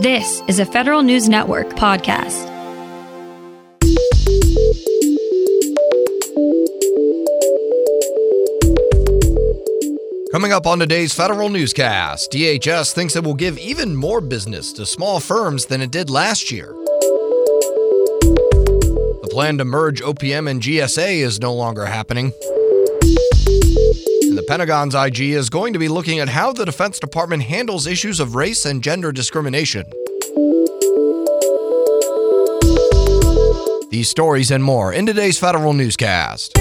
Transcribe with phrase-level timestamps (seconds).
[0.00, 2.48] This is a Federal News Network podcast.
[10.32, 14.86] Coming up on today's federal newscast, DHS thinks it will give even more business to
[14.86, 16.68] small firms than it did last year.
[19.20, 22.32] The plan to merge OPM and GSA is no longer happening.
[24.50, 28.34] Pentagon's IG is going to be looking at how the Defense Department handles issues of
[28.34, 29.84] race and gender discrimination.
[33.90, 36.58] These stories and more in today's federal newscast.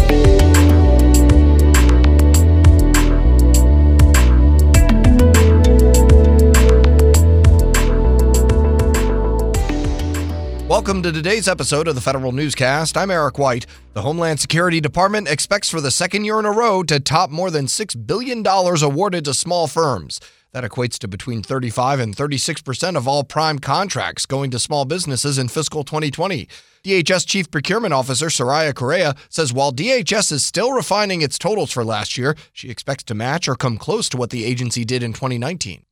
[10.89, 12.97] Welcome to today's episode of the Federal Newscast.
[12.97, 13.67] I'm Eric White.
[13.93, 17.51] The Homeland Security Department expects for the second year in a row to top more
[17.51, 20.19] than $6 billion awarded to small firms.
[20.51, 24.83] That equates to between 35 and 36 percent of all prime contracts going to small
[24.83, 26.47] businesses in fiscal 2020.
[26.83, 31.85] DHS Chief Procurement Officer Soraya Correa says while DHS is still refining its totals for
[31.85, 35.13] last year, she expects to match or come close to what the agency did in
[35.13, 35.83] 2019.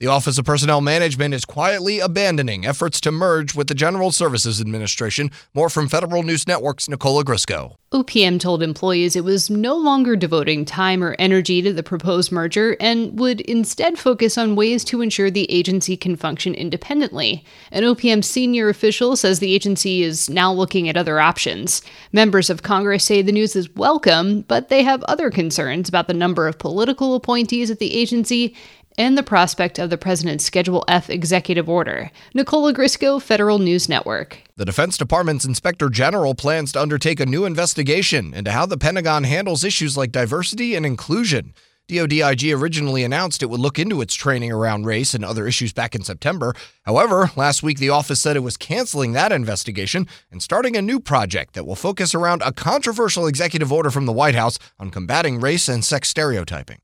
[0.00, 4.60] The Office of Personnel Management is quietly abandoning efforts to merge with the General Services
[4.60, 5.30] Administration.
[5.54, 7.76] More from Federal News Network's Nicole Ogrysko.
[7.92, 12.76] OPM told employees it was no longer devoting time or energy to the proposed merger
[12.80, 17.44] and would instead focus on ways to ensure the agency can function independently.
[17.70, 21.82] An OPM senior official says the agency is now looking at other options.
[22.12, 26.14] Members of Congress say the news is welcome, but they have other concerns about the
[26.14, 28.56] number of political appointees at the agency
[28.96, 32.10] and the prospect of the president's Schedule F executive order.
[32.34, 34.38] Nicole Ogrysko, Federal News Network.
[34.56, 39.24] The Defense Department's Inspector General plans to undertake a new investigation into how the Pentagon
[39.24, 41.54] handles issues like diversity and inclusion.
[41.86, 45.94] DoDIG originally announced it would look into its training around race and other issues back
[45.94, 46.54] in September.
[46.84, 50.98] However, last week the office said it was canceling that investigation and starting a new
[50.98, 55.40] project that will focus around a controversial executive order from the White House on combating
[55.40, 56.78] race and sex stereotyping.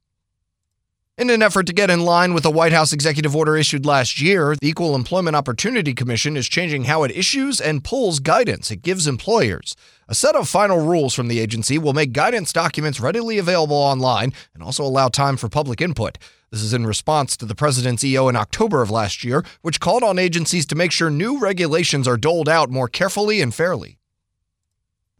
[1.21, 4.23] In an effort to get in line with a White House executive order issued last
[4.23, 8.81] year, the Equal Employment Opportunity Commission is changing how it issues and pulls guidance it
[8.81, 9.77] gives employers.
[10.09, 14.33] A set of final rules from the agency will make guidance documents readily available online
[14.55, 16.17] and also allow time for public input.
[16.51, 20.03] This is in response to the president's EO in October of last year, which called
[20.03, 24.00] on agencies to make sure new regulations are doled out more carefully and fairly.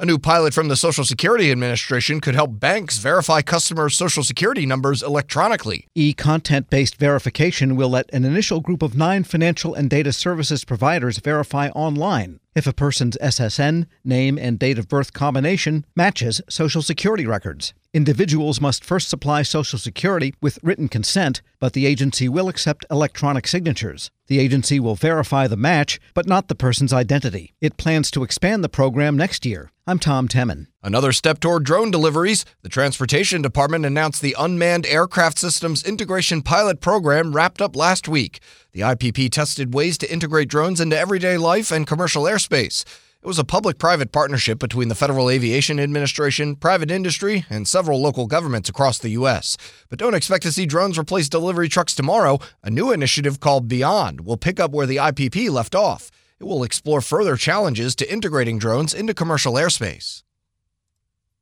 [0.01, 4.65] A new pilot from the Social Security Administration could help banks verify customers' Social Security
[4.65, 5.89] numbers electronically.
[5.95, 10.65] E content based verification will let an initial group of nine financial and data services
[10.65, 16.83] providers verify online if a person's SSN, name, and date of birth combination matches Social
[16.83, 17.75] Security records.
[17.93, 23.47] Individuals must first supply Social Security with written consent, but the agency will accept electronic
[23.47, 24.11] signatures.
[24.29, 27.55] The agency will verify the match, but not the person's identity.
[27.61, 29.73] It plans to expand the program next year.
[29.87, 30.69] I'm Tom Temin.
[30.83, 32.47] Another step toward drone deliveries.
[32.63, 38.41] The Transportation Department announced the Unmanned Aircraft Systems Integration Pilot Program wrapped up last week.
[38.73, 42.85] The IPP tested ways to integrate drones into everyday life and commercial airspace.
[43.23, 48.01] It was a public private partnership between the Federal Aviation Administration, private industry, and several
[48.01, 49.59] local governments across the U.S.
[49.91, 52.39] But don't expect to see drones replace delivery trucks tomorrow.
[52.65, 56.11] A new initiative called Beyond will pick up where the IPP left off.
[56.39, 60.23] It will explore further challenges to integrating drones into commercial airspace.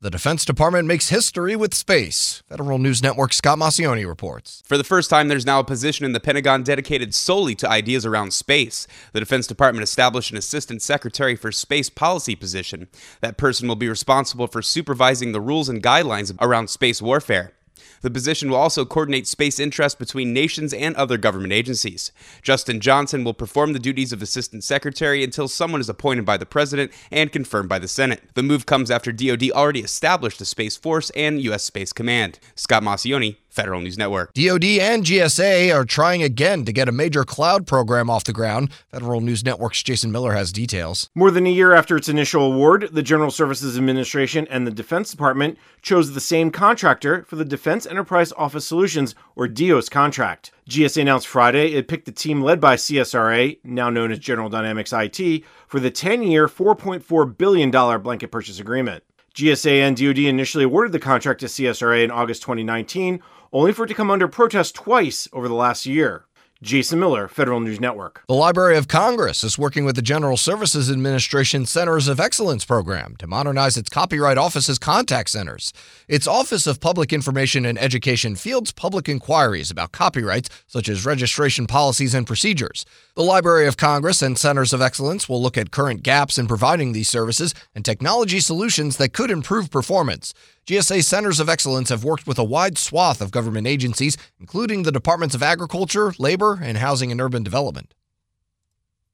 [0.00, 2.44] The Defense Department makes history with space.
[2.48, 4.62] Federal News Network Scott Maucione reports.
[4.64, 8.06] For the first time, there's now a position in the Pentagon dedicated solely to ideas
[8.06, 8.86] around space.
[9.12, 12.86] The Defense Department established an Assistant Secretary for Space Policy position.
[13.22, 17.54] That person will be responsible for supervising the rules and guidelines around space warfare.
[18.02, 22.12] The position will also coordinate space interests between nations and other government agencies.
[22.42, 26.46] Justin Johnson will perform the duties of Assistant Secretary until someone is appointed by the
[26.46, 28.22] President and confirmed by the Senate.
[28.34, 31.64] The move comes after DoD already established the Space Force and U.S.
[31.64, 32.38] Space Command.
[32.54, 34.32] Scott Maucione, Federal News Network.
[34.34, 38.70] DoD and GSA are trying again to get a major cloud program off the ground.
[38.92, 41.10] Federal News Network's Jason Miller has details.
[41.16, 45.10] More than a year after its initial award, the General Services Administration and the Defense
[45.10, 50.52] Department chose the same contractor for the Defense Enterprise Office Solutions, or DEOS, contract.
[50.70, 54.92] GSA announced Friday it picked the team led by CSRA, now known as General Dynamics
[54.92, 59.02] IT, for the 10 year, $4.4 billion blanket purchase agreement.
[59.38, 63.86] GSA and DoD initially awarded the contract to CSRA in August 2019, only for it
[63.86, 66.24] to come under protest twice over the last year.
[66.60, 68.24] Jason Miller, Federal News Network.
[68.26, 73.14] The Library of Congress is working with the General Services Administration Centers of Excellence program
[73.18, 75.72] to modernize its Copyright Office's contact centers.
[76.08, 81.68] Its Office of Public Information and Education fields public inquiries about copyrights, such as registration
[81.68, 82.84] policies and procedures.
[83.14, 86.90] The Library of Congress and Centers of Excellence will look at current gaps in providing
[86.90, 90.34] these services and technology solutions that could improve performance.
[90.68, 94.92] GSA Centers of Excellence have worked with a wide swath of government agencies, including the
[94.92, 97.94] Departments of Agriculture, Labor, and Housing and Urban Development.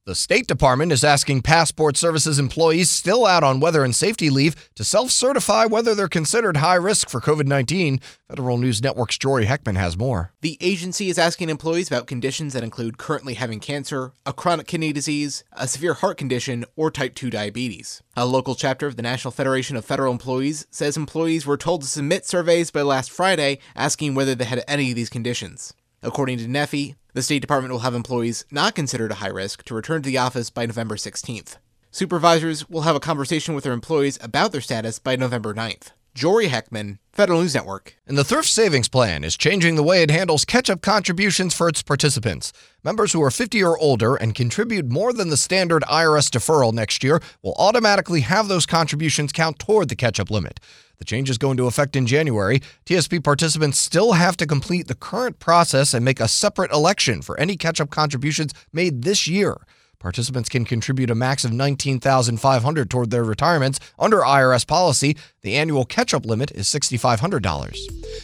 [0.06, 4.54] The State Department is asking Passport Services employees still out on weather and safety leave
[4.74, 8.00] to self certify whether they're considered high risk for COVID 19.
[8.28, 10.34] Federal News Network's Jory Heckman has more.
[10.42, 14.92] The agency is asking employees about conditions that include currently having cancer, a chronic kidney
[14.92, 18.02] disease, a severe heart condition, or type 2 diabetes.
[18.14, 21.88] A local chapter of the National Federation of Federal Employees says employees were told to
[21.88, 25.72] submit surveys by last Friday asking whether they had any of these conditions.
[26.02, 29.74] According to NFFE, the State Department will have employees not considered a high risk to
[29.74, 31.56] return to the office by November 16th.
[31.92, 35.92] Supervisors will have a conversation with their employees about their status by November 9th.
[36.14, 37.96] Jory Heckman, Federal News Network.
[38.06, 41.68] And the Thrift Savings Plan is changing the way it handles catch up contributions for
[41.68, 42.52] its participants.
[42.82, 47.04] Members who are 50 or older and contribute more than the standard IRS deferral next
[47.04, 50.58] year will automatically have those contributions count toward the catch up limit.
[50.98, 52.60] The changes go into effect in January.
[52.86, 57.38] TSP participants still have to complete the current process and make a separate election for
[57.38, 59.58] any catch up contributions made this year.
[60.04, 65.16] Participants can contribute a max of 19,500 toward their retirements under IRS policy.
[65.40, 67.78] The annual catch-up limit is $6,500.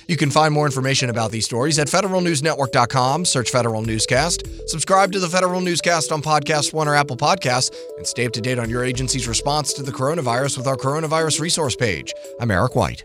[0.07, 3.25] You can find more information about these stories at federalnewsnetwork.com.
[3.25, 4.69] Search Federal Newscast.
[4.69, 8.43] Subscribe to the Federal Newscast on Podcast One or Apple Podcasts, and stay up to
[8.43, 12.13] date on your agency's response to the coronavirus with our coronavirus resource page.
[12.41, 13.05] I'm Eric White.